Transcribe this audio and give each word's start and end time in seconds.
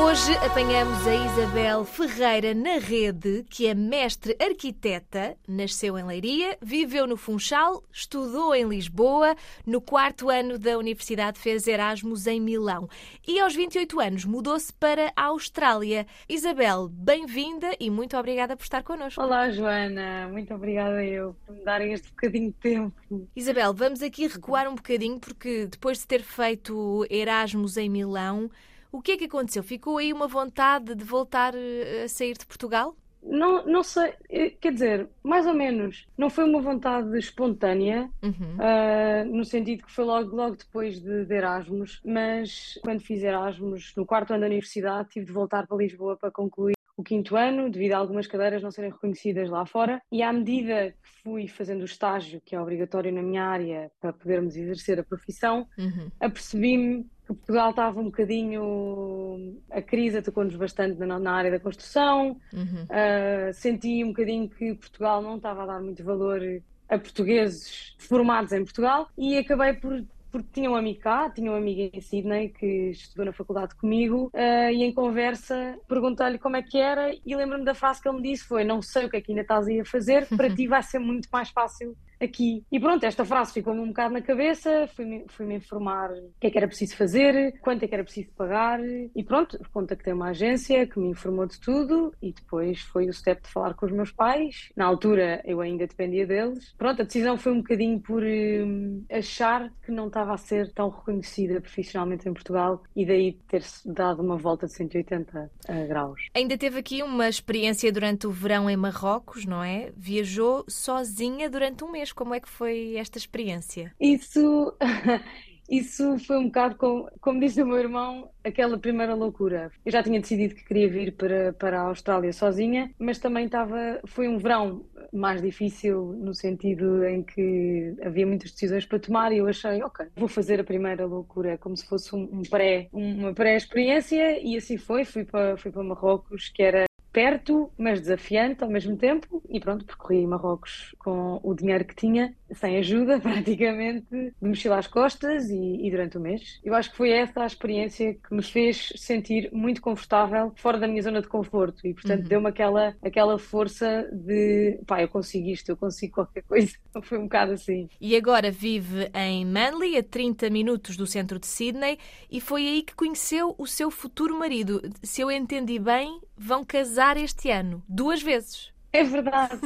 Hoje 0.00 0.32
apanhamos 0.36 1.04
a 1.08 1.14
Isabel 1.14 1.84
Ferreira 1.84 2.54
na 2.54 2.78
rede, 2.78 3.44
que 3.50 3.66
é 3.66 3.74
mestre 3.74 4.36
arquiteta, 4.40 5.36
nasceu 5.46 5.98
em 5.98 6.04
Leiria, 6.04 6.56
viveu 6.62 7.04
no 7.04 7.16
Funchal, 7.16 7.82
estudou 7.92 8.54
em 8.54 8.68
Lisboa, 8.68 9.34
no 9.66 9.80
quarto 9.80 10.30
ano 10.30 10.56
da 10.56 10.78
universidade 10.78 11.40
fez 11.40 11.66
Erasmus 11.66 12.28
em 12.28 12.40
Milão 12.40 12.88
e 13.26 13.40
aos 13.40 13.56
28 13.56 14.00
anos 14.00 14.24
mudou-se 14.24 14.72
para 14.72 15.12
a 15.16 15.24
Austrália. 15.24 16.06
Isabel, 16.28 16.88
bem-vinda 16.88 17.72
e 17.80 17.90
muito 17.90 18.16
obrigada 18.16 18.56
por 18.56 18.62
estar 18.62 18.84
connosco. 18.84 19.20
Olá, 19.20 19.50
Joana. 19.50 20.28
Muito 20.28 20.54
obrigada 20.54 21.04
eu 21.04 21.34
por 21.44 21.56
me 21.56 21.64
darem 21.64 21.92
este 21.92 22.08
bocadinho 22.10 22.52
de 22.52 22.56
tempo. 22.58 23.28
Isabel, 23.34 23.74
vamos 23.74 24.00
aqui 24.00 24.28
recuar 24.28 24.68
um 24.68 24.76
bocadinho 24.76 25.18
porque 25.18 25.66
depois 25.66 25.98
de 25.98 26.06
ter 26.06 26.22
feito 26.22 27.04
Erasmus 27.10 27.76
em 27.76 27.90
Milão, 27.90 28.48
o 28.92 29.00
que 29.00 29.12
é 29.12 29.16
que 29.16 29.24
aconteceu? 29.24 29.62
Ficou 29.62 29.98
aí 29.98 30.12
uma 30.12 30.26
vontade 30.26 30.94
de 30.94 31.04
voltar 31.04 31.54
eh, 31.54 32.02
a 32.04 32.08
sair 32.08 32.36
de 32.36 32.46
Portugal? 32.46 32.96
Não, 33.20 33.66
não 33.66 33.82
sei, 33.82 34.14
eh, 34.30 34.50
quer 34.50 34.72
dizer, 34.72 35.08
mais 35.24 35.44
ou 35.46 35.52
menos. 35.52 36.06
Não 36.16 36.30
foi 36.30 36.44
uma 36.44 36.60
vontade 36.60 37.18
espontânea, 37.18 38.08
Uhum. 38.22 38.56
ah, 38.60 39.24
no 39.24 39.44
sentido 39.44 39.84
que 39.84 39.92
foi 39.92 40.04
logo, 40.04 40.34
logo 40.36 40.56
depois 40.56 41.00
de, 41.00 41.24
de 41.24 41.34
Erasmus, 41.34 42.00
mas 42.04 42.78
quando 42.82 43.00
fiz 43.00 43.22
Erasmus, 43.22 43.92
no 43.96 44.06
quarto 44.06 44.30
ano 44.32 44.40
da 44.42 44.46
universidade, 44.46 45.08
tive 45.10 45.26
de 45.26 45.32
voltar 45.32 45.66
para 45.66 45.76
Lisboa 45.76 46.16
para 46.16 46.30
concluir 46.30 46.74
o 46.96 47.02
quinto 47.02 47.36
ano, 47.36 47.70
devido 47.70 47.92
a 47.92 47.98
algumas 47.98 48.26
cadeiras 48.26 48.60
não 48.62 48.70
serem 48.72 48.90
reconhecidas 48.90 49.48
lá 49.50 49.64
fora. 49.66 50.00
E 50.10 50.20
à 50.22 50.32
medida 50.32 50.90
que 50.90 51.22
fui 51.22 51.46
fazendo 51.46 51.82
o 51.82 51.84
estágio, 51.84 52.40
que 52.44 52.56
é 52.56 52.60
obrigatório 52.60 53.12
na 53.12 53.22
minha 53.22 53.44
área 53.44 53.90
para 54.00 54.12
podermos 54.12 54.56
exercer 54.56 54.98
a 54.98 55.04
profissão, 55.04 55.66
Uhum. 55.78 56.10
apercebi-me 56.20 57.06
que 57.28 57.34
Portugal 57.34 57.70
estava 57.70 58.00
um 58.00 58.04
bocadinho. 58.04 59.60
A 59.70 59.82
crise 59.82 60.18
atacou-nos 60.18 60.56
bastante 60.56 60.98
na, 60.98 61.18
na 61.18 61.32
área 61.32 61.50
da 61.50 61.60
construção, 61.60 62.38
Uhum. 62.52 62.84
Uh, 62.84 63.52
senti 63.52 64.02
um 64.02 64.08
bocadinho 64.08 64.48
que 64.48 64.74
Portugal 64.74 65.20
não 65.20 65.36
estava 65.36 65.62
a 65.62 65.66
dar 65.66 65.80
muito 65.80 66.02
valor 66.02 66.40
a 66.88 66.98
portugueses 66.98 67.94
formados 67.98 68.52
em 68.52 68.64
Portugal 68.64 69.08
e 69.16 69.36
acabei 69.36 69.74
por. 69.74 70.04
Porque 70.30 70.48
tinha 70.52 70.70
um 70.70 70.76
amigo 70.76 71.00
cá, 71.00 71.30
tinha 71.30 71.50
um 71.50 71.54
amigo 71.54 71.90
em 71.90 72.00
Sydney 72.02 72.50
que 72.50 72.90
estudou 72.90 73.24
na 73.24 73.32
faculdade 73.32 73.74
comigo 73.74 74.30
uh, 74.34 74.70
e 74.70 74.84
em 74.84 74.92
conversa 74.92 75.78
perguntei-lhe 75.88 76.38
como 76.38 76.54
é 76.54 76.62
que 76.62 76.76
era 76.76 77.14
e 77.24 77.34
lembro-me 77.34 77.64
da 77.64 77.72
frase 77.72 78.02
que 78.02 78.08
ele 78.08 78.18
me 78.18 78.22
disse 78.22 78.44
foi 78.44 78.62
não 78.62 78.82
sei 78.82 79.06
o 79.06 79.10
que 79.10 79.16
é 79.16 79.20
que 79.22 79.32
ainda 79.32 79.40
estás 79.40 79.66
aí 79.66 79.80
a 79.80 79.86
fazer, 79.86 80.26
para 80.36 80.54
ti 80.54 80.66
vai 80.66 80.82
ser 80.82 80.98
muito 80.98 81.30
mais 81.32 81.48
fácil 81.48 81.96
aqui. 82.20 82.64
E 82.70 82.80
pronto, 82.80 83.04
esta 83.04 83.24
frase 83.24 83.52
ficou-me 83.52 83.80
um 83.80 83.88
bocado 83.88 84.14
na 84.14 84.22
cabeça, 84.22 84.88
fui-me 84.94 85.24
fui-me 85.28 85.56
informar 85.56 86.10
o 86.10 86.32
que 86.40 86.46
é 86.46 86.50
que 86.50 86.58
era 86.58 86.66
preciso 86.66 86.96
fazer, 86.96 87.58
quanto 87.60 87.84
é 87.84 87.88
que 87.88 87.94
era 87.94 88.04
preciso 88.04 88.30
pagar 88.36 88.80
e 88.82 89.22
pronto, 89.24 89.58
contactei 89.72 90.12
uma 90.12 90.30
agência 90.30 90.86
que 90.86 90.98
me 90.98 91.08
informou 91.10 91.46
de 91.46 91.58
tudo 91.60 92.12
e 92.22 92.32
depois 92.32 92.80
foi 92.80 93.08
o 93.08 93.12
step 93.12 93.42
de 93.42 93.48
falar 93.48 93.74
com 93.74 93.86
os 93.86 93.92
meus 93.92 94.10
pais. 94.10 94.70
Na 94.76 94.86
altura 94.86 95.42
eu 95.44 95.60
ainda 95.60 95.86
dependia 95.86 96.26
deles. 96.26 96.74
Pronto, 96.76 97.02
a 97.02 97.04
decisão 97.04 97.36
foi 97.36 97.52
um 97.52 97.58
bocadinho 97.58 98.00
por 98.00 98.22
hum, 98.22 99.04
achar 99.10 99.72
que 99.84 99.92
não 99.92 100.08
estava 100.08 100.34
a 100.34 100.36
ser 100.36 100.72
tão 100.72 100.88
reconhecida 100.88 101.60
profissionalmente 101.60 102.28
em 102.28 102.32
Portugal 102.32 102.82
e 102.94 103.06
daí 103.06 103.32
ter-se 103.48 103.90
dado 103.90 104.22
uma 104.22 104.36
volta 104.36 104.66
de 104.66 104.72
180 104.72 105.50
eh, 105.68 105.86
graus. 105.86 106.28
Ainda 106.34 106.56
teve 106.56 106.78
aqui 106.78 107.02
uma 107.02 107.28
experiência 107.28 107.90
durante 107.92 108.26
o 108.26 108.30
verão 108.30 108.68
em 108.68 108.76
Marrocos, 108.76 109.44
não 109.44 109.62
é? 109.62 109.92
Viajou 109.96 110.64
sozinha 110.68 111.48
durante 111.48 111.84
um 111.84 111.90
mês. 111.90 112.07
Como 112.12 112.34
é 112.34 112.40
que 112.40 112.48
foi 112.48 112.96
esta 112.96 113.18
experiência? 113.18 113.92
Isso, 114.00 114.76
isso 115.68 116.18
foi 116.20 116.38
um 116.38 116.46
bocado, 116.46 116.76
como, 116.76 117.10
como 117.20 117.40
disse 117.40 117.62
o 117.62 117.66
meu 117.66 117.78
irmão, 117.78 118.30
aquela 118.42 118.78
primeira 118.78 119.14
loucura. 119.14 119.70
Eu 119.84 119.92
já 119.92 120.02
tinha 120.02 120.20
decidido 120.20 120.54
que 120.54 120.64
queria 120.64 120.88
vir 120.88 121.12
para, 121.12 121.52
para 121.52 121.80
a 121.80 121.88
Austrália 121.88 122.32
sozinha, 122.32 122.90
mas 122.98 123.18
também 123.18 123.46
estava. 123.46 124.00
Foi 124.06 124.26
um 124.28 124.38
verão 124.38 124.84
mais 125.12 125.40
difícil, 125.40 126.14
no 126.18 126.34
sentido 126.34 127.04
em 127.04 127.22
que 127.22 127.94
havia 128.02 128.26
muitas 128.26 128.52
decisões 128.52 128.84
para 128.84 128.98
tomar, 128.98 129.32
e 129.32 129.38
eu 129.38 129.48
achei, 129.48 129.82
ok, 129.82 130.06
vou 130.16 130.28
fazer 130.28 130.60
a 130.60 130.64
primeira 130.64 131.06
loucura, 131.06 131.58
como 131.58 131.76
se 131.76 131.86
fosse 131.86 132.14
um, 132.14 132.42
pré, 132.42 132.88
uma 132.92 133.32
pré-experiência, 133.32 134.40
e 134.40 134.56
assim 134.56 134.76
foi. 134.76 135.04
Fui 135.04 135.24
para, 135.24 135.56
fui 135.56 135.70
para 135.70 135.82
Marrocos, 135.82 136.48
que 136.48 136.62
era 136.62 136.87
perto, 137.18 137.72
mas 137.76 138.00
desafiante 138.00 138.62
ao 138.62 138.70
mesmo 138.70 138.96
tempo. 138.96 139.42
E 139.48 139.58
pronto, 139.60 139.84
percorri 139.84 140.26
Marrocos 140.26 140.94
com 140.98 141.40
o 141.42 141.54
dinheiro 141.54 141.84
que 141.84 141.94
tinha, 141.94 142.34
sem 142.54 142.76
ajuda 142.78 143.18
praticamente, 143.20 144.06
de 144.10 144.48
mochila 144.48 144.78
às 144.78 144.86
costas 144.86 145.48
e, 145.50 145.86
e 145.86 145.90
durante 145.90 146.16
o 146.16 146.20
mês. 146.20 146.58
Eu 146.62 146.74
acho 146.74 146.90
que 146.90 146.96
foi 146.96 147.10
essa 147.10 147.42
a 147.42 147.46
experiência 147.46 148.14
que 148.14 148.34
me 148.34 148.42
fez 148.42 148.92
sentir 148.96 149.50
muito 149.52 149.80
confortável 149.80 150.52
fora 150.56 150.78
da 150.78 150.86
minha 150.88 151.02
zona 151.02 151.20
de 151.22 151.28
conforto 151.28 151.86
e, 151.86 151.94
portanto, 151.94 152.22
Uhum. 152.22 152.28
deu-me 152.28 152.48
aquela, 152.48 152.94
aquela 153.02 153.38
força 153.38 154.08
de 154.12 154.80
pá, 154.86 155.02
eu 155.02 155.08
consigo 155.08 155.48
isto, 155.48 155.68
eu 155.70 155.76
consigo 155.76 156.14
qualquer 156.14 156.42
coisa. 156.42 156.72
Foi 157.02 157.18
um 157.18 157.24
bocado 157.24 157.52
assim. 157.52 157.88
E 158.00 158.16
agora 158.16 158.50
vive 158.50 159.10
em 159.14 159.44
Manly, 159.44 159.96
a 159.96 160.02
30 160.02 160.48
minutos 160.50 160.96
do 160.96 161.06
centro 161.06 161.38
de 161.38 161.46
Sydney, 161.46 161.98
e 162.30 162.40
foi 162.40 162.66
aí 162.66 162.82
que 162.82 162.94
conheceu 162.94 163.54
o 163.58 163.66
seu 163.66 163.90
futuro 163.90 164.38
marido. 164.38 164.80
Se 165.02 165.20
eu 165.20 165.30
entendi 165.30 165.78
bem, 165.80 166.20
vão 166.38 166.64
casar 166.64 167.16
este 167.16 167.50
ano, 167.50 167.82
duas 167.88 168.22
vezes. 168.22 168.72
É 168.92 169.04
verdade. 169.04 169.60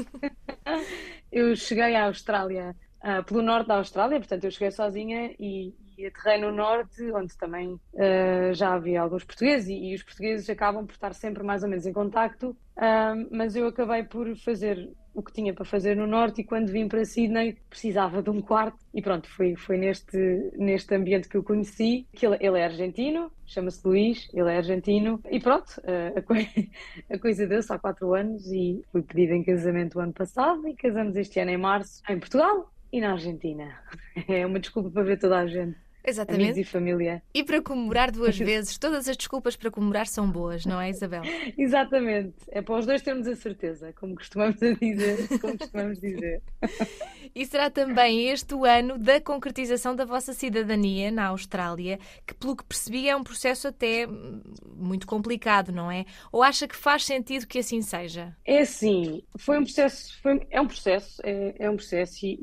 Eu 1.31 1.55
cheguei 1.56 1.94
à 1.94 2.06
Austrália 2.06 2.75
ah, 3.03 3.22
pelo 3.22 3.43
norte 3.43 3.66
da 3.66 3.77
Austrália, 3.77 4.19
portanto, 4.19 4.44
eu 4.44 4.50
cheguei 4.53 4.71
sozinha 4.71 5.34
e, 5.38 5.75
e 5.97 6.07
aterrei 6.07 6.41
no 6.41 6.53
norte, 6.53 7.03
onde 7.13 7.37
também 7.37 7.79
ah, 7.97 8.53
já 8.53 8.75
havia 8.75 9.01
alguns 9.01 9.25
portugueses 9.25 9.69
e, 9.69 9.91
e 9.91 9.95
os 9.95 10.03
portugueses 10.03 10.49
acabam 10.49 10.87
por 10.87 10.93
estar 10.93 11.15
sempre 11.15 11.43
mais 11.43 11.63
ou 11.63 11.69
menos 11.69 11.87
em 11.87 11.93
contacto, 11.93 12.57
ah, 12.77 13.15
mas 13.31 13.57
eu 13.57 13.67
acabei 13.67 14.03
por 14.03 14.35
fazer 14.37 14.91
o 15.15 15.23
que 15.23 15.33
tinha 15.33 15.53
para 15.53 15.65
fazer 15.65 15.95
no 15.95 16.07
norte 16.07 16.41
e 16.41 16.45
quando 16.45 16.71
vim 16.71 16.89
para 16.89 17.05
Sydney 17.05 17.59
precisava 17.69 18.23
de 18.23 18.31
um 18.31 18.41
quarto 18.41 18.79
e 18.95 19.03
pronto, 19.03 19.29
foi, 19.29 19.55
foi 19.57 19.77
neste, 19.77 20.17
neste 20.57 20.95
ambiente 20.95 21.29
que 21.29 21.37
eu 21.37 21.43
conheci, 21.43 22.07
que 22.13 22.27
ele, 22.27 22.39
ele 22.41 22.59
é 22.59 22.65
argentino, 22.65 23.31
chama-se 23.47 23.87
Luís, 23.87 24.29
ele 24.33 24.51
é 24.51 24.57
argentino 24.57 25.21
e 25.31 25.39
pronto, 25.39 25.81
ah, 25.85 26.13
a, 26.19 27.13
a 27.15 27.19
coisa 27.19 27.47
deu-se 27.47 27.73
há 27.73 27.79
quatro 27.79 28.15
anos 28.15 28.47
e 28.47 28.83
fui 28.91 29.03
pedida 29.03 29.35
em 29.35 29.45
casamento 29.45 29.99
o 29.99 30.01
ano 30.01 30.13
passado 30.13 30.67
e 30.67 30.75
casamos 30.75 31.17
este 31.17 31.39
ano 31.41 31.51
em 31.51 31.59
março 31.59 32.03
em 32.09 32.19
Portugal 32.19 32.73
e 32.93 33.01
na 33.01 33.13
Argentina. 33.13 33.81
É 34.29 34.45
uma 34.47 34.61
desculpa 34.61 34.91
para 34.91 35.03
ver 35.03 35.19
toda 35.19 35.39
a 35.39 35.47
gente, 35.47 35.77
amigos 36.05 36.57
Exatamente. 36.57 36.61
e 36.61 36.65
família. 36.65 37.23
E 37.35 37.45
para 37.45 37.63
comemorar 37.63 38.11
duas 38.11 38.37
vezes, 38.39 38.79
todas 38.79 39.09
as 39.09 39.17
desculpas 39.17 39.57
para 39.57 39.71
comemorar 39.71 40.07
são 40.07 40.31
boas, 40.31 40.65
não 40.67 40.81
é, 40.81 40.91
Isabel? 40.91 41.23
Exatamente, 41.57 42.35
é 42.51 42.61
para 42.63 42.79
os 42.79 42.87
dois 42.87 43.03
termos 43.03 43.27
a 43.27 43.37
certeza, 43.37 43.93
como 43.95 44.15
costumamos 44.15 44.62
a 44.62 44.73
dizer, 44.73 45.29
como 45.41 45.57
costumamos 45.59 46.01
dizer. 46.01 46.43
E 47.35 47.47
será 47.47 47.71
também 47.71 48.29
este 48.29 48.55
o 48.55 48.65
ano 48.65 48.99
da 48.99 49.21
concretização 49.21 49.95
da 49.95 50.05
vossa 50.05 50.33
cidadania 50.33 51.11
na 51.11 51.27
Austrália, 51.29 51.99
que, 52.27 52.35
pelo 52.35 52.57
que 52.57 52.65
percebi, 52.65 53.09
é 53.09 53.17
um 53.17 53.23
processo 53.23 53.69
até 53.69 54.07
hum, 54.07 54.43
muito 54.77 55.07
complicado, 55.07 55.73
não 55.73 55.91
é? 55.91 56.05
Ou 56.31 56.43
acha 56.43 56.67
que 56.67 56.77
faz 56.77 57.05
sentido 57.05 57.47
que 57.47 57.59
assim 57.59 57.81
seja? 57.81 58.37
É 58.45 58.59
assim, 58.61 59.23
foi 59.39 59.59
um 59.59 59.62
processo, 59.65 60.21
foi- 60.21 60.47
é 60.51 60.61
um 60.61 60.67
processo, 60.67 61.21
é, 61.25 61.55
é 61.59 61.71
um 61.71 61.77
processo 61.77 62.27
e, 62.27 62.35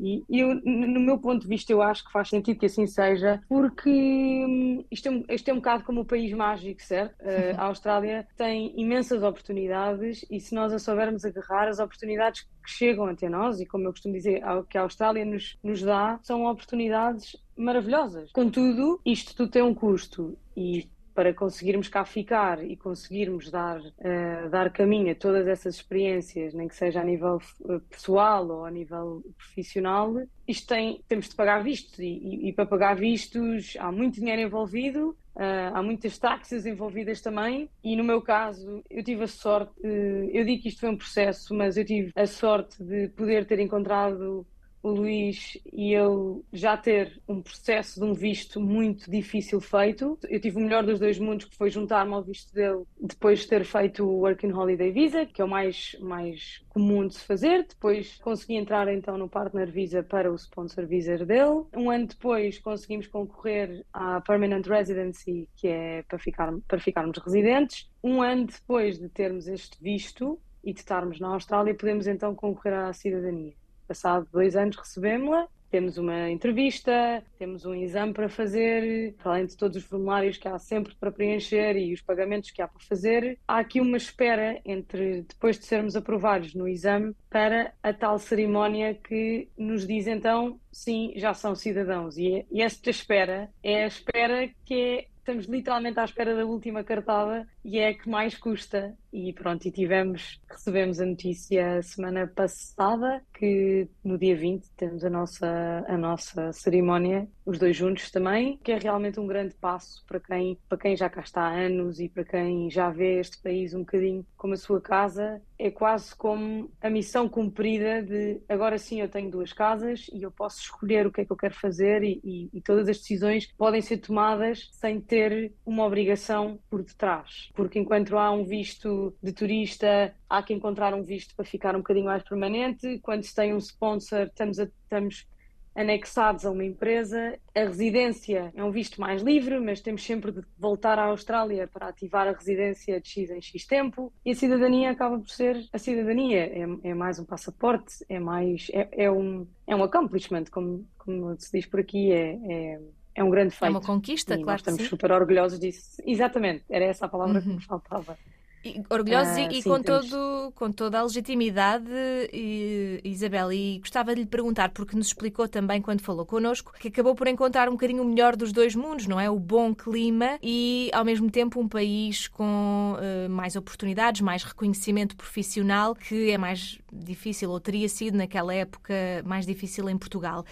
e- 0.00 0.24
e 0.28 0.40
eu, 0.40 0.54
no 0.64 1.00
meu 1.00 1.18
ponto 1.18 1.42
de 1.42 1.48
vista, 1.48 1.72
eu 1.72 1.80
acho 1.80 2.04
que 2.04 2.12
faz 2.12 2.28
sentido 2.28 2.58
que 2.58 2.66
assim 2.66 2.86
seja, 2.86 3.03
porque 3.48 3.90
hum, 3.90 4.84
isto 4.90 5.08
é, 5.08 5.10
um- 5.10 5.24
isto 5.30 5.48
é 5.48 5.52
um 5.52 5.56
bocado 5.56 5.84
como 5.84 6.00
o 6.00 6.04
país 6.04 6.32
mágico, 6.32 6.82
certo? 6.82 7.14
Eh, 7.24 7.54
a 7.56 7.64
Austrália 7.64 8.26
tem 8.36 8.72
imensas 8.80 9.22
oportunidades 9.22 10.24
e 10.30 10.40
se 10.40 10.54
nós 10.54 10.72
a 10.72 10.78
soubermos 10.78 11.24
agarrar, 11.24 11.68
as 11.68 11.78
oportunidades 11.78 12.42
que 12.42 12.70
chegam 12.70 13.06
até 13.06 13.28
nós, 13.28 13.60
e 13.60 13.66
como 13.66 13.86
eu 13.86 13.92
costumo 13.92 14.14
dizer, 14.14 14.42
ao 14.44 14.64
que 14.64 14.78
a 14.78 14.82
Austrália 14.82 15.24
nos, 15.24 15.56
nos 15.62 15.82
dá, 15.82 16.18
são 16.22 16.44
oportunidades 16.46 17.36
maravilhosas. 17.56 18.30
Contudo, 18.32 19.00
isto 19.04 19.34
tudo 19.34 19.50
tem 19.50 19.62
um 19.62 19.74
custo 19.74 20.36
e 20.56 20.88
para 21.14 21.32
conseguirmos 21.34 21.88
cá 21.88 22.04
ficar 22.04 22.64
e 22.64 22.76
conseguirmos 22.76 23.50
dar, 23.50 23.80
eh, 24.00 24.48
dar 24.48 24.70
caminho 24.72 25.12
a 25.12 25.14
todas 25.14 25.46
essas 25.46 25.76
experiências, 25.76 26.52
nem 26.54 26.68
que 26.68 26.74
seja 26.76 27.00
a 27.00 27.04
nível 27.04 27.38
eh, 27.70 27.78
pessoal 27.88 28.48
ou 28.48 28.64
a 28.64 28.70
nível 28.70 29.22
profissional, 29.36 30.12
isto 30.46 30.66
tem, 30.66 31.02
temos 31.08 31.28
de 31.28 31.34
pagar 31.36 31.62
vistos 31.62 31.98
e, 31.98 32.04
e- 32.06 32.48
e 32.48 32.52
para 32.52 32.66
pagar 32.66 32.94
vistos 32.96 33.74
há 33.78 33.90
muito 33.92 34.16
dinheiro 34.16 34.42
envolvido, 34.42 35.16
eh, 35.38 35.70
há 35.74 35.82
muitas 35.82 36.18
taxas 36.18 36.66
envolvidas 36.66 37.20
também 37.20 37.68
e 37.82 37.96
no 37.96 38.04
meu 38.04 38.20
caso 38.22 38.82
eu 38.90 39.02
tive 39.02 39.24
a 39.24 39.28
sorte, 39.28 39.72
eh, 39.84 40.30
eu 40.32 40.44
digo 40.44 40.62
que 40.62 40.68
isto 40.68 40.80
foi 40.80 40.90
um 40.90 40.96
processo, 40.96 41.54
mas 41.54 41.76
eu 41.76 41.84
tive 41.84 42.10
a 42.16 42.26
sorte 42.26 42.82
de 42.82 43.08
poder 43.10 43.46
ter 43.46 43.58
encontrado 43.60 44.46
o 44.84 44.90
Luís 44.90 45.56
e 45.72 45.92
eu 45.92 46.44
já 46.52 46.76
ter 46.76 47.18
um 47.26 47.40
processo 47.40 47.98
de 47.98 48.04
um 48.04 48.12
visto 48.12 48.60
muito 48.60 49.10
difícil 49.10 49.58
feito. 49.58 50.18
Eu 50.28 50.38
tive 50.38 50.58
o 50.58 50.60
melhor 50.60 50.84
dos 50.84 51.00
dois 51.00 51.18
mundos, 51.18 51.46
que 51.46 51.56
foi 51.56 51.70
juntar-me 51.70 52.12
ao 52.12 52.22
visto 52.22 52.52
dele 52.52 52.84
depois 53.00 53.40
de 53.40 53.48
ter 53.48 53.64
feito 53.64 54.04
o 54.04 54.18
Working 54.18 54.52
Holiday 54.52 54.92
Visa, 54.92 55.24
que 55.24 55.40
é 55.40 55.44
o 55.44 55.48
mais, 55.48 55.96
mais 56.00 56.62
comum 56.68 57.08
de 57.08 57.14
se 57.14 57.24
fazer. 57.24 57.66
Depois 57.66 58.18
consegui 58.18 58.56
entrar 58.56 58.86
então 58.88 59.16
no 59.16 59.26
Partner 59.26 59.72
Visa 59.72 60.02
para 60.02 60.30
o 60.30 60.34
Sponsor 60.34 60.86
Visa 60.86 61.16
dele. 61.24 61.64
Um 61.74 61.90
ano 61.90 62.06
depois 62.06 62.58
conseguimos 62.58 63.06
concorrer 63.06 63.86
à 63.90 64.20
Permanent 64.20 64.66
Residency, 64.66 65.48
que 65.56 65.66
é 65.66 66.02
para, 66.02 66.18
ficar, 66.18 66.52
para 66.68 66.78
ficarmos 66.78 67.16
residentes. 67.16 67.90
Um 68.02 68.20
ano 68.20 68.48
depois 68.48 68.98
de 68.98 69.08
termos 69.08 69.48
este 69.48 69.82
visto 69.82 70.38
e 70.62 70.74
de 70.74 70.80
estarmos 70.80 71.18
na 71.18 71.28
Austrália, 71.28 71.74
podemos 71.74 72.06
então 72.06 72.34
concorrer 72.34 72.74
à 72.74 72.92
cidadania. 72.92 73.54
Passado 73.86 74.28
dois 74.32 74.56
anos 74.56 74.76
recebemos-la, 74.76 75.48
temos 75.74 75.98
uma 75.98 76.30
entrevista, 76.30 77.20
temos 77.36 77.66
um 77.66 77.74
exame 77.74 78.12
para 78.12 78.28
fazer, 78.28 79.12
além 79.24 79.44
de 79.44 79.56
todos 79.56 79.76
os 79.76 79.82
formulários 79.82 80.36
que 80.36 80.46
há 80.46 80.56
sempre 80.56 80.94
para 80.94 81.10
preencher 81.10 81.76
e 81.76 81.92
os 81.92 82.00
pagamentos 82.00 82.52
que 82.52 82.62
há 82.62 82.68
para 82.68 82.78
fazer, 82.78 83.40
há 83.48 83.58
aqui 83.58 83.80
uma 83.80 83.96
espera 83.96 84.60
entre 84.64 85.22
depois 85.22 85.58
de 85.58 85.64
sermos 85.64 85.96
aprovados 85.96 86.54
no 86.54 86.68
exame 86.68 87.12
para 87.28 87.74
a 87.82 87.92
tal 87.92 88.20
cerimónia 88.20 88.94
que 88.94 89.48
nos 89.58 89.84
diz 89.84 90.06
então 90.06 90.60
sim, 90.70 91.12
já 91.16 91.34
são 91.34 91.56
cidadãos. 91.56 92.16
E, 92.18 92.46
e 92.52 92.62
esta 92.62 92.90
espera 92.90 93.50
é 93.60 93.82
a 93.82 93.88
espera 93.88 94.48
que 94.64 94.74
é 94.74 95.06
estamos 95.24 95.46
literalmente 95.46 95.98
à 95.98 96.04
espera 96.04 96.36
da 96.36 96.44
última 96.44 96.84
cartada 96.84 97.48
e 97.64 97.78
é 97.78 97.88
a 97.88 97.94
que 97.94 98.08
mais 98.08 98.36
custa. 98.36 98.94
E 99.16 99.32
pronto, 99.32 99.64
e 99.64 99.70
tivemos, 99.70 100.40
recebemos 100.50 101.00
a 101.00 101.06
notícia 101.06 101.80
semana 101.84 102.26
passada 102.26 103.22
que 103.32 103.88
no 104.02 104.18
dia 104.18 104.36
20 104.36 104.68
temos 104.76 105.04
a 105.04 105.08
nossa, 105.08 105.84
a 105.86 105.96
nossa 105.96 106.52
cerimónia, 106.52 107.28
os 107.46 107.56
dois 107.56 107.76
juntos 107.76 108.10
também, 108.10 108.58
que 108.64 108.72
é 108.72 108.78
realmente 108.78 109.20
um 109.20 109.26
grande 109.28 109.54
passo 109.54 110.04
para 110.04 110.18
quem, 110.18 110.58
para 110.68 110.78
quem 110.78 110.96
já 110.96 111.08
cá 111.08 111.20
está 111.20 111.42
há 111.42 111.52
anos 111.52 112.00
e 112.00 112.08
para 112.08 112.24
quem 112.24 112.68
já 112.68 112.90
vê 112.90 113.20
este 113.20 113.40
país 113.40 113.72
um 113.72 113.80
bocadinho 113.80 114.26
como 114.36 114.54
a 114.54 114.56
sua 114.56 114.80
casa. 114.80 115.40
É 115.56 115.70
quase 115.70 116.16
como 116.16 116.68
a 116.80 116.90
missão 116.90 117.28
cumprida 117.28 118.02
de 118.02 118.40
agora 118.48 118.78
sim 118.78 119.00
eu 119.00 119.08
tenho 119.08 119.30
duas 119.30 119.52
casas 119.52 120.06
e 120.12 120.22
eu 120.22 120.30
posso 120.32 120.60
escolher 120.60 121.06
o 121.06 121.12
que 121.12 121.20
é 121.20 121.24
que 121.24 121.30
eu 121.30 121.36
quero 121.36 121.54
fazer 121.54 122.02
e, 122.02 122.20
e, 122.24 122.50
e 122.52 122.60
todas 122.60 122.88
as 122.88 122.98
decisões 122.98 123.46
podem 123.56 123.80
ser 123.80 123.98
tomadas 123.98 124.68
sem 124.72 125.00
ter 125.00 125.52
uma 125.64 125.84
obrigação 125.84 126.58
por 126.68 126.82
detrás. 126.82 127.50
Porque 127.54 127.78
enquanto 127.78 128.18
há 128.18 128.32
um 128.32 128.44
visto 128.44 129.03
de 129.22 129.32
turista, 129.32 130.14
há 130.28 130.42
que 130.42 130.54
encontrar 130.54 130.94
um 130.94 131.02
visto 131.02 131.34
para 131.34 131.44
ficar 131.44 131.74
um 131.74 131.78
bocadinho 131.78 132.06
mais 132.06 132.22
permanente. 132.22 132.98
Quando 133.02 133.22
se 133.22 133.34
tem 133.34 133.54
um 133.54 133.58
sponsor, 133.58 134.22
estamos, 134.26 134.58
a, 134.58 134.64
estamos 134.64 135.26
anexados 135.74 136.46
a 136.46 136.50
uma 136.50 136.64
empresa. 136.64 137.38
A 137.54 137.60
residência 137.60 138.52
é 138.54 138.62
um 138.62 138.70
visto 138.70 139.00
mais 139.00 139.22
livre, 139.22 139.58
mas 139.60 139.80
temos 139.80 140.04
sempre 140.04 140.30
de 140.32 140.42
voltar 140.58 140.98
à 140.98 141.06
Austrália 141.06 141.66
para 141.66 141.88
ativar 141.88 142.28
a 142.28 142.32
residência 142.32 143.00
de 143.00 143.08
X 143.08 143.30
em 143.30 143.40
X 143.42 143.66
tempo. 143.66 144.12
E 144.24 144.30
a 144.30 144.34
cidadania 144.34 144.90
acaba 144.90 145.18
por 145.18 145.30
ser 145.30 145.64
a 145.72 145.78
cidadania. 145.78 146.46
É, 146.46 146.90
é 146.90 146.94
mais 146.94 147.18
um 147.18 147.24
passaporte, 147.24 148.04
é 148.08 148.20
mais 148.20 148.68
é, 148.72 148.88
é, 149.04 149.10
um 149.10 149.46
é 149.66 149.74
um 149.74 149.82
accomplishment, 149.82 150.44
como, 150.50 150.86
como 150.98 151.34
se 151.38 151.50
diz 151.52 151.66
por 151.66 151.80
aqui, 151.80 152.12
é, 152.12 152.38
é 152.48 152.80
é 153.14 153.22
um 153.22 153.30
grande 153.30 153.50
feito. 153.54 153.66
É 153.66 153.70
uma 153.70 153.80
conquista, 153.80 154.34
e 154.34 154.38
claro. 154.38 154.50
Nós 154.50 154.60
estamos 154.60 154.88
super 154.88 155.12
orgulhosos 155.12 155.58
disso. 155.58 156.02
Exatamente, 156.04 156.64
era 156.68 156.84
essa 156.84 157.06
a 157.06 157.08
palavra 157.08 157.38
Uhum. 157.38 157.42
que 157.42 157.48
me 157.48 157.64
faltava. 157.64 158.18
E, 158.64 158.82
orgulhosos 158.88 159.36
Ah, 159.36 159.42
e, 159.42 159.58
e 159.58 159.62
sim, 159.62 159.68
com, 159.68 159.80
temos. 159.80 160.08
todo, 160.08 160.52
com 160.54 160.72
toda 160.72 160.98
a 160.98 161.02
legitimidade, 161.02 161.84
e, 162.32 163.00
Isabel. 163.04 163.52
E 163.52 163.78
gostava 163.78 164.14
de 164.14 164.22
lhe 164.22 164.26
perguntar, 164.26 164.70
porque 164.70 164.96
nos 164.96 165.08
explicou 165.08 165.46
também 165.46 165.82
quando 165.82 166.00
falou 166.00 166.24
connosco, 166.24 166.72
que 166.78 166.88
acabou 166.88 167.14
por 167.14 167.26
encontrar 167.26 167.68
um 167.68 167.72
bocadinho 167.72 168.02
o 168.02 168.06
melhor 168.06 168.36
dos 168.36 168.52
dois 168.52 168.74
mundos, 168.74 169.06
não 169.06 169.20
é? 169.20 169.28
O 169.30 169.38
bom 169.38 169.74
clima 169.74 170.38
e, 170.42 170.90
ao 170.94 171.04
mesmo 171.04 171.30
tempo, 171.30 171.60
um 171.60 171.68
país 171.68 172.26
com 172.28 172.96
eh, 173.00 173.28
mais 173.28 173.54
oportunidades, 173.56 174.20
mais 174.22 174.42
reconhecimento 174.44 175.14
profissional, 175.16 175.94
que 175.94 176.30
é 176.30 176.38
mais 176.38 176.78
difícil, 176.92 177.50
ou 177.50 177.60
teria 177.60 177.88
sido 177.88 178.16
naquela 178.16 178.54
época 178.54 178.94
mais 179.24 179.44
difícil 179.46 179.88
em 179.90 179.98
Portugal. 179.98 180.44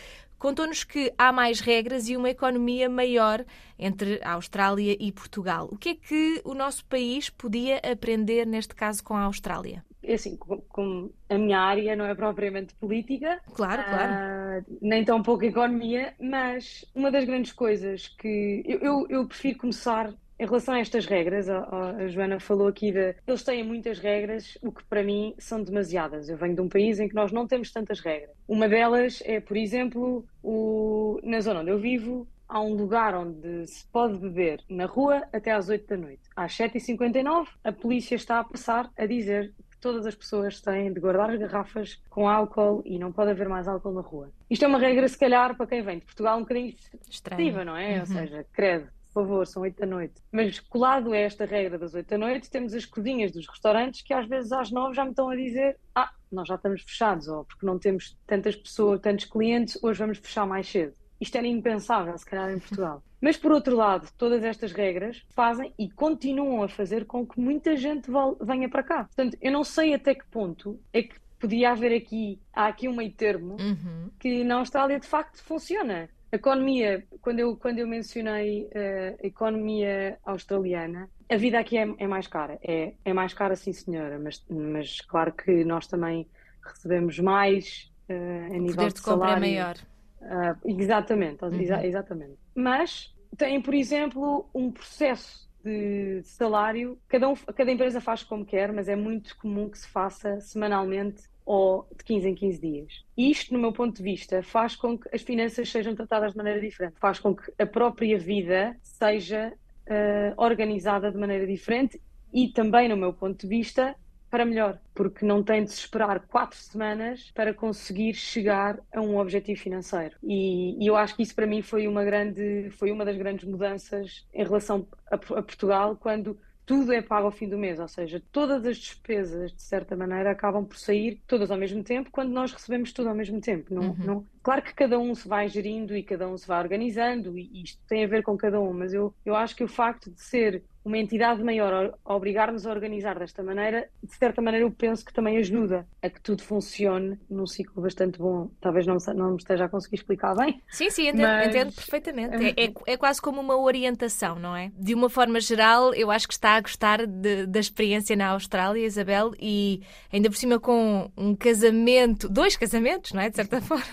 Contou-nos 0.43 0.83
que 0.83 1.15
há 1.17 1.31
mais 1.31 1.61
regras 1.61 2.09
e 2.09 2.17
uma 2.17 2.29
economia 2.29 2.89
maior 2.89 3.45
entre 3.79 4.19
a 4.25 4.33
Austrália 4.33 4.97
e 4.99 5.13
Portugal. 5.13 5.69
O 5.71 5.79
que 5.79 5.91
é 5.91 5.95
que 5.95 6.43
o 6.45 6.53
nosso 6.53 6.85
país 6.87 7.31
podia 7.31 7.77
aprender, 7.77 8.45
neste 8.45 8.75
caso, 8.75 9.05
com 9.05 9.15
a 9.15 9.23
Austrália? 9.23 9.85
É 10.03 10.15
assim, 10.15 10.37
com, 10.37 10.57
com 10.63 11.11
a 11.31 11.39
minha 11.39 11.61
área 11.61 11.95
não 11.95 12.05
é 12.07 12.13
propriamente 12.17 12.75
política, 12.75 13.41
Claro, 13.55 13.85
claro. 13.85 14.13
ah, 14.13 14.63
nem 14.81 15.05
tão 15.05 15.23
pouco 15.23 15.45
economia, 15.45 16.13
mas 16.21 16.85
uma 16.93 17.13
das 17.13 17.25
grandes 17.25 17.53
coisas 17.53 18.09
que 18.09 18.65
eu, 18.67 18.81
eu, 18.81 19.07
eu 19.09 19.29
prefiro 19.29 19.59
começar 19.59 20.13
em 20.43 20.47
relação 20.47 20.75
a 20.75 20.81
estas 20.81 21.07
regras, 21.07 21.49
a, 21.49 22.07
Joana 22.09 22.41
falou 22.41 22.67
aqui 22.67 22.91
de 22.91 23.15
eles 23.27 23.43
têm 23.45 23.63
muitas 23.63 23.99
regras, 24.01 24.59
o 24.61 24.73
que 24.73 24.83
para 24.85 25.03
mim 25.03 25.35
são 25.39 25.63
demasiadas. 25.63 26.29
Eu 26.29 26.37
venho 26.37 26.55
de 26.57 26.61
um 26.61 26.69
país 26.69 26.99
em 26.99 27.09
que 27.09 27.15
nós 27.15 27.31
não 27.31 27.47
temos 27.47 27.71
tantas 27.71 28.01
regras. 28.01 28.31
Uma 28.49 28.69
delas 28.69 29.23
é, 29.25 29.39
por 29.41 29.57
exemplo, 29.57 30.25
o, 30.43 31.21
na 31.23 31.41
zona 31.41 31.61
onde 31.61 31.71
eu 31.71 31.79
vivo, 31.79 32.27
há 32.49 32.61
um 32.61 32.75
lugar 32.75 33.15
onde 33.15 33.67
se 33.69 33.87
pode 33.87 34.19
beber 34.19 34.61
na 34.69 34.87
rua 34.87 35.23
até 35.33 35.53
às 35.53 35.69
8 35.69 35.87
da 35.87 35.97
noite. 35.97 36.23
Às 36.35 36.53
7h59, 36.59 37.47
a 37.63 37.71
polícia 37.73 38.17
está 38.17 38.41
a 38.41 38.45
passar 38.45 38.91
a 38.99 39.07
dizer 39.07 39.53
que 39.71 39.79
todas 39.81 40.07
as 40.07 40.15
pessoas 40.17 40.61
têm 40.61 40.93
de 40.93 40.99
guardar 41.01 41.31
as 41.31 41.39
garrafas 41.39 42.03
com 42.11 42.29
álcool 42.29 42.83
e 42.85 42.99
não 42.99 43.13
pode 43.13 43.31
haver 43.31 43.49
mais 43.49 43.69
álcool 43.69 43.93
na 43.93 44.01
rua. 44.01 44.31
Isto 44.51 44.65
é 44.65 44.69
uma 44.69 44.79
regra, 44.79 45.07
se 45.09 45.17
calhar, 45.19 45.57
para 45.57 45.67
quem 45.69 45.83
vem 45.83 45.99
de 46.01 46.05
Portugal, 46.05 46.37
um 46.37 46.41
bocadinho 46.41 46.75
Estranho. 47.09 47.65
não 47.65 47.77
é? 47.77 47.95
Ou 47.95 47.99
Uhum. 48.01 48.07
seja, 48.07 48.45
credo, 48.53 48.89
por 49.13 49.23
favor, 49.25 49.47
são 49.47 49.63
8 49.63 49.79
da 49.81 49.87
noite. 49.87 50.15
Mas 50.31 50.59
colado 50.61 51.13
a 51.13 51.17
esta 51.17 51.45
regra 51.45 51.79
das 51.79 51.95
8 51.95 52.09
da 52.09 52.19
noite, 52.19 52.51
temos 52.51 52.75
as 52.75 52.85
cozinhas 52.87 53.33
dos 53.33 53.47
restaurantes 53.47 54.03
que 54.03 54.13
às 54.15 54.27
vezes 54.27 54.53
às 54.53 54.71
9 54.71 54.95
já 54.95 55.05
me 55.05 55.11
estão 55.11 55.29
a 55.31 55.37
dizer: 55.37 55.77
Ah, 55.95 56.11
nós 56.31 56.49
já 56.49 56.55
estamos 56.55 56.83
fechados, 56.83 57.29
ou 57.29 57.45
porque 57.45 57.67
não 57.67 57.79
temos 57.79 58.17
tantas 58.27 58.57
pessoas, 58.57 59.01
tantos 59.01 59.25
clientes, 59.27 59.79
hoje 59.83 59.99
vamos 59.99 60.19
fechar 60.19 60.47
mais 60.47 60.69
cedo. 60.69 60.95
Isto 61.21 61.37
era 61.39 61.47
impensável, 61.47 62.17
se 62.19 62.27
calhar, 62.27 62.51
em 62.51 62.59
Portugal. 62.59 63.03
Mas, 63.21 63.37
por 63.37 63.53
outro 63.53 63.77
lado, 63.77 64.09
todas 64.19 64.43
estas 64.43 64.73
regras 64.73 65.23
fazem 65.31 65.73
e 65.79 65.89
continuam 65.89 66.65
a 66.65 66.69
fazer 66.69 67.05
com 67.05 67.25
que 67.25 67.39
muita 67.39 67.77
gente 67.77 68.11
venha 68.41 68.69
para 68.69 68.83
cá. 68.83 69.05
Portanto, 69.05 69.37
eu 69.41 69.53
não 69.53 69.63
sei 69.63 69.95
até 69.95 70.13
que 70.13 70.27
ponto 70.27 70.81
é 70.93 71.03
que 71.03 71.15
podia 71.39 71.71
haver 71.71 71.95
aqui, 71.97 72.41
há 72.53 72.67
aqui 72.67 72.89
um 72.89 72.97
meio 72.97 73.13
termo 73.13 73.57
Uhum. 73.61 74.11
que 74.19 74.43
na 74.43 74.57
Austrália 74.57 74.99
de 74.99 75.07
facto 75.07 75.41
funciona. 75.45 76.09
Economia, 76.33 77.07
quando 77.21 77.41
eu, 77.41 77.57
quando 77.59 77.79
eu 77.79 77.87
mencionei 77.87 78.69
eh, 78.73 79.17
a 79.23 79.27
economia 79.27 80.19
australiana, 80.25 81.11
a 81.29 81.37
vida 81.37 81.59
aqui 81.59 81.77
é, 81.77 81.83
é 81.99 82.07
mais 82.07 82.27
cara. 82.27 82.59
É, 82.63 82.95
é 83.05 83.13
mais 83.13 83.35
cara, 83.35 83.55
sim, 83.55 83.73
senhora, 83.73 84.19
mas, 84.19 84.43
mas 84.49 85.01
claro 85.03 85.33
que 85.35 85.63
nós 85.65 85.87
também 85.87 86.31
recebemos 86.65 87.19
mais 87.19 87.93
eh, 88.09 88.47
a 88.57 88.59
O 88.59 88.65
nível 88.67 88.77
poder 88.77 88.93
de 88.93 88.99
de 88.99 89.03
compra 89.07 89.33
é 89.33 89.37
maior. 89.37 89.77
Ah, 90.23 90.57
exatamente, 90.65 91.45
exa- 91.59 91.85
Uhum. 91.85 91.87
exatamente. 91.87 92.39
Mas 92.55 93.15
tem, 93.37 93.61
por 93.63 93.75
exemplo, 93.75 94.51
um 94.55 94.71
processo 94.73 95.49
de 95.65 96.23
salário, 96.25 97.01
cada, 97.09 97.29
um, 97.29 97.35
cada 97.37 97.71
empresa 97.73 98.01
faz 98.01 98.23
como 98.23 98.45
quer, 98.47 98.73
mas 98.73 98.89
é 98.89 98.97
muito 98.97 99.37
comum 99.39 99.71
que 99.71 99.79
se 99.79 99.89
faça 99.89 100.41
semanalmente 100.41 101.23
ou 101.45 101.87
de 101.97 102.05
15 102.05 102.29
em 102.29 102.35
15 102.35 102.61
dias. 102.61 103.05
Isto, 103.17 103.53
no 103.53 103.59
meu 103.59 103.73
ponto 103.73 103.97
de 103.97 104.03
vista, 104.03 104.43
faz 104.43 104.77
com 104.77 104.99
que 104.99 105.09
as 105.15 105.23
finanças 105.23 105.69
sejam 105.69 105.95
tratadas 105.95 106.33
de 106.33 106.37
maneira 106.37 106.61
diferente, 106.61 106.95
faz 106.99 107.19
com 107.19 107.35
que 107.35 107.53
a 107.59 107.67
própria 107.67 108.19
vida 108.19 108.77
seja 108.83 109.53
ah, 109.89 110.35
organizada 110.37 111.11
de 111.11 111.19
maneira 111.19 111.47
diferente 111.47 112.01
e 112.33 112.49
também, 112.49 112.89
no 112.89 112.97
meu 112.97 113.13
ponto 113.13 113.41
de 113.41 113.47
vista, 113.47 113.95
para 114.31 114.47
melhor, 114.47 114.81
porque 114.95 115.27
não 115.27 115.43
tem 115.43 115.63
de 115.63 115.71
se 115.71 115.81
esperar 115.81 116.21
quatro 116.21 116.57
semanas 116.57 117.31
para 117.35 117.53
conseguir 117.53 118.15
chegar 118.15 118.79
a 118.91 119.01
um 119.03 119.19
objetivo 119.19 119.61
financeiro. 119.61 120.17
E, 120.23 120.83
e 120.83 120.87
eu 120.87 120.97
acho 120.97 121.15
que 121.15 121.23
isso 121.23 121.35
para 121.35 121.47
mim 121.47 121.61
foi 121.61 121.87
uma 121.87 122.03
grande, 122.03 122.71
foi 122.71 122.91
uma 122.91 123.05
das 123.05 123.19
grandes 123.19 123.47
mudanças 123.47 124.27
em 124.33 124.43
relação 124.43 124.87
a, 125.11 125.17
a 125.17 125.19
Portugal, 125.19 125.99
quando 126.01 126.39
tudo 126.65 126.93
é 126.93 127.03
pago 127.03 127.27
ao 127.27 127.33
fim 127.33 127.49
do 127.49 127.59
mês, 127.59 127.79
ou 127.81 127.89
seja, 127.89 128.23
todas 128.33 128.65
as 128.67 128.79
despesas, 128.79 129.53
de 129.53 129.63
certa 129.63 129.97
maneira, 129.97 130.31
acabam 130.31 130.65
por 130.67 130.77
sair 130.79 131.23
todas 131.27 131.51
ao 131.51 131.59
mesmo 131.59 131.83
tempo, 131.85 132.11
quando 132.11 132.31
nós 132.33 132.53
recebemos 132.53 132.93
tudo 132.93 133.09
ao 133.09 133.15
mesmo 133.15 133.41
tempo. 133.41 133.75
Não, 133.75 133.89
Uhum. 133.89 133.97
não, 133.99 134.29
claro 134.43 134.63
que 134.63 134.75
cada 134.75 134.99
um 134.99 135.15
se 135.15 135.27
vai 135.29 135.49
gerindo 135.49 135.97
e 135.97 136.03
cada 136.05 136.29
um 136.29 136.37
se 136.37 136.47
vai 136.47 136.61
organizando, 136.63 137.37
e 137.39 137.63
isto 137.63 137.81
tem 137.87 138.05
a 138.05 138.09
ver 138.09 138.23
com 138.23 138.37
cada 138.37 138.61
um, 138.61 138.73
mas 138.73 138.93
eu, 138.95 139.15
eu 139.25 139.35
acho 139.37 139.57
que 139.57 139.65
o 139.65 139.69
facto 139.69 140.11
de 140.11 140.23
ser 140.23 140.65
uma 140.85 140.99
entidade 140.99 141.43
maior 141.43 141.95
a 142.05 142.15
obrigar-nos 142.15 142.67
a 142.67 142.71
organizar 142.71 143.19
desta 143.19 143.43
maneira, 143.43 143.89
de 144.03 144.15
certa 144.17 144.43
maneira 144.43 144.67
eu 144.67 144.71
penso 144.71 145.05
que 145.05 145.13
também 145.13 145.39
ajuda 145.39 145.87
a 146.03 146.11
que 146.11 146.21
tudo 146.21 146.43
funcione 146.43 147.19
num 147.31 147.47
ciclo 147.47 147.83
bastante 147.83 148.19
bom. 148.19 148.51
Talvez 148.61 148.87
não, 148.87 148.97
não 149.15 149.31
me 149.33 149.37
esteja 149.37 149.67
a 149.67 149.69
conseguir 149.69 149.97
explicar 149.97 150.35
bem. 150.35 150.61
Sim, 150.69 150.91
sim, 150.91 151.09
entendo, 151.09 151.23
Mas- 151.23 151.49
entendo 151.49 151.73
perfeitamente. 151.73 152.35
É, 152.57 152.65
é- 152.67 152.73
é 152.87 152.97
quase 152.97 153.23
como 153.23 153.41
uma 153.41 153.57
orientação, 153.57 154.39
não 154.39 154.57
é? 154.57 154.73
De 154.77 154.93
uma 154.95 155.09
forma 155.09 155.39
geral, 155.41 155.95
eu 155.95 156.11
acho 156.11 156.27
que 156.27 156.35
está 156.35 156.57
a 156.57 156.61
gostar 156.61 157.07
de- 157.07 157.47
da 157.47 157.61
experiência 157.61 158.17
na 158.17 158.31
Austrália, 158.31 158.85
Isabel, 158.85 159.33
e 159.41 159.83
ainda 160.13 160.29
por 160.29 160.37
cima 160.37 160.59
com 160.59 161.11
um 161.17 161.35
casamento, 161.37 162.29
dois 162.29 162.57
casamentos, 162.57 163.13
não 163.13 163.21
é? 163.23 163.31
De 163.31 163.37
certa 163.37 163.61
forma, 163.63 163.85